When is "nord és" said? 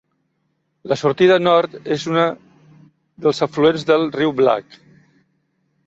1.43-2.07